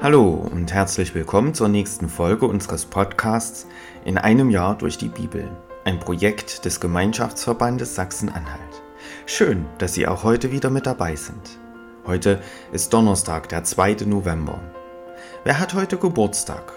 Hallo 0.00 0.48
und 0.52 0.72
herzlich 0.72 1.12
willkommen 1.16 1.54
zur 1.54 1.66
nächsten 1.68 2.08
Folge 2.08 2.46
unseres 2.46 2.84
Podcasts 2.84 3.66
In 4.04 4.16
einem 4.16 4.48
Jahr 4.48 4.78
durch 4.78 4.96
die 4.96 5.08
Bibel, 5.08 5.50
ein 5.84 5.98
Projekt 5.98 6.64
des 6.64 6.78
Gemeinschaftsverbandes 6.78 7.96
Sachsen-Anhalt. 7.96 8.82
Schön, 9.26 9.66
dass 9.78 9.94
Sie 9.94 10.06
auch 10.06 10.22
heute 10.22 10.52
wieder 10.52 10.70
mit 10.70 10.86
dabei 10.86 11.16
sind. 11.16 11.58
Heute 12.06 12.40
ist 12.70 12.92
Donnerstag, 12.92 13.48
der 13.48 13.64
2. 13.64 13.96
November. 14.06 14.60
Wer 15.42 15.58
hat 15.58 15.74
heute 15.74 15.96
Geburtstag? 15.96 16.72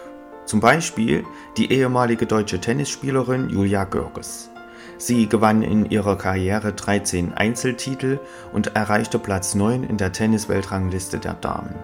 Zum 0.45 0.59
Beispiel 0.59 1.23
die 1.57 1.71
ehemalige 1.71 2.25
deutsche 2.25 2.59
Tennisspielerin 2.59 3.49
Julia 3.49 3.83
Görges. 3.83 4.49
Sie 4.97 5.29
gewann 5.29 5.61
in 5.61 5.85
ihrer 5.85 6.17
Karriere 6.17 6.73
13 6.73 7.35
Einzeltitel 7.35 8.19
und 8.51 8.75
erreichte 8.75 9.19
Platz 9.19 9.53
9 9.53 9.83
in 9.83 9.97
der 9.97 10.11
Tennisweltrangliste 10.11 11.19
der 11.19 11.35
Damen. 11.35 11.75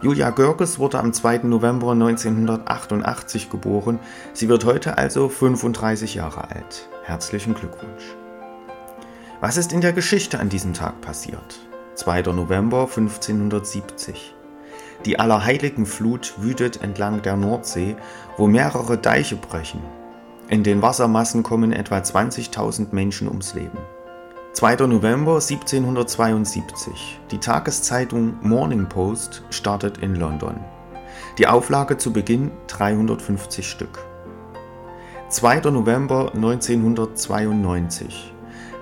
Julia 0.00 0.30
Görges 0.30 0.78
wurde 0.78 1.00
am 1.00 1.12
2. 1.12 1.38
November 1.38 1.90
1988 1.90 3.50
geboren. 3.50 3.98
Sie 4.32 4.48
wird 4.48 4.64
heute 4.64 4.96
also 4.96 5.28
35 5.28 6.14
Jahre 6.14 6.52
alt. 6.52 6.88
Herzlichen 7.02 7.54
Glückwunsch. 7.54 8.14
Was 9.40 9.56
ist 9.56 9.72
in 9.72 9.80
der 9.80 9.92
Geschichte 9.92 10.38
an 10.38 10.50
diesem 10.50 10.72
Tag 10.72 11.00
passiert? 11.00 11.58
2. 11.96 12.22
November 12.32 12.82
1570. 12.82 14.36
Die 15.04 15.18
Allerheiligen 15.18 15.84
Flut 15.84 16.34
wütet 16.38 16.80
entlang 16.80 17.22
der 17.22 17.36
Nordsee, 17.36 17.96
wo 18.36 18.46
mehrere 18.46 18.98
Deiche 18.98 19.34
brechen. 19.34 19.82
In 20.48 20.62
den 20.62 20.80
Wassermassen 20.80 21.42
kommen 21.42 21.72
etwa 21.72 21.96
20.000 21.96 22.88
Menschen 22.92 23.26
ums 23.26 23.54
Leben. 23.54 23.78
2. 24.54 24.86
November 24.88 25.34
1772. 25.34 27.20
Die 27.30 27.38
Tageszeitung 27.38 28.34
Morning 28.42 28.88
Post 28.88 29.44
startet 29.50 29.98
in 29.98 30.16
London. 30.16 30.58
Die 31.38 31.46
Auflage 31.46 31.96
zu 31.96 32.12
Beginn 32.12 32.50
350 32.66 33.68
Stück. 33.68 34.04
2. 35.28 35.70
November 35.70 36.32
1992. 36.34 38.32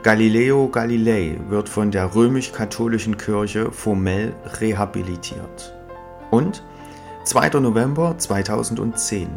Galileo 0.03 0.69
Galilei 0.69 1.39
wird 1.49 1.69
von 1.69 1.91
der 1.91 2.15
römisch-katholischen 2.15 3.19
Kirche 3.19 3.71
formell 3.71 4.35
rehabilitiert. 4.61 5.75
Und 6.31 6.63
2. 7.25 7.61
November 7.61 8.17
2010. 8.17 9.29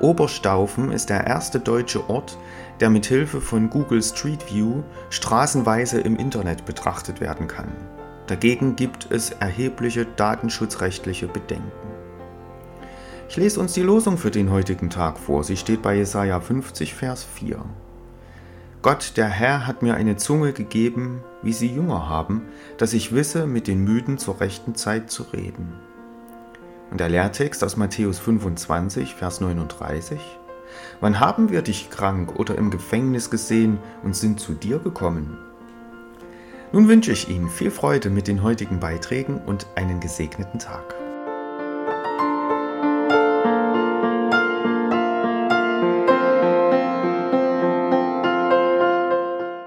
Oberstaufen 0.00 0.92
ist 0.92 1.10
der 1.10 1.26
erste 1.26 1.60
deutsche 1.60 2.08
Ort, 2.10 2.38
der 2.80 2.90
mit 2.90 3.06
Hilfe 3.06 3.40
von 3.40 3.70
Google 3.70 4.02
Street 4.02 4.52
View 4.52 4.82
straßenweise 5.10 6.00
im 6.00 6.16
Internet 6.16 6.64
betrachtet 6.64 7.20
werden 7.20 7.48
kann. 7.48 7.72
Dagegen 8.26 8.74
gibt 8.76 9.10
es 9.10 9.30
erhebliche 9.30 10.06
datenschutzrechtliche 10.06 11.28
Bedenken. 11.28 11.70
Ich 13.28 13.36
lese 13.36 13.60
uns 13.60 13.72
die 13.72 13.82
Losung 13.82 14.18
für 14.18 14.30
den 14.30 14.50
heutigen 14.50 14.90
Tag 14.90 15.18
vor. 15.18 15.44
Sie 15.44 15.56
steht 15.56 15.82
bei 15.82 15.96
Jesaja 15.96 16.40
50, 16.40 16.94
Vers 16.94 17.24
4. 17.24 17.64
Gott, 18.82 19.14
der 19.16 19.28
Herr, 19.28 19.66
hat 19.66 19.82
mir 19.82 19.94
eine 19.94 20.16
Zunge 20.16 20.52
gegeben, 20.52 21.22
wie 21.42 21.54
sie 21.54 21.68
Jünger 21.68 22.08
haben, 22.08 22.42
dass 22.76 22.92
ich 22.92 23.14
wisse, 23.14 23.46
mit 23.46 23.66
den 23.66 23.82
Müden 23.82 24.18
zur 24.18 24.40
rechten 24.40 24.74
Zeit 24.74 25.10
zu 25.10 25.22
reden. 25.32 25.72
Und 26.90 27.00
der 27.00 27.08
Lehrtext 27.08 27.64
aus 27.64 27.76
Matthäus 27.76 28.18
25, 28.18 29.14
Vers 29.14 29.40
39. 29.40 30.20
Wann 31.00 31.20
haben 31.20 31.50
wir 31.50 31.62
dich 31.62 31.90
krank 31.90 32.38
oder 32.38 32.56
im 32.56 32.70
Gefängnis 32.70 33.30
gesehen 33.30 33.78
und 34.02 34.16
sind 34.16 34.40
zu 34.40 34.52
dir 34.52 34.78
gekommen? 34.78 35.38
Nun 36.72 36.88
wünsche 36.88 37.12
ich 37.12 37.28
Ihnen 37.28 37.48
viel 37.48 37.70
Freude 37.70 38.10
mit 38.10 38.26
den 38.26 38.42
heutigen 38.42 38.80
Beiträgen 38.80 39.38
und 39.38 39.66
einen 39.76 40.00
gesegneten 40.00 40.58
Tag. 40.58 41.03